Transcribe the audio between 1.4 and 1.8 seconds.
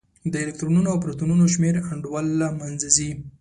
شمېر